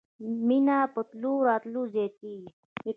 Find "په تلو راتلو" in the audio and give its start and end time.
0.93-1.81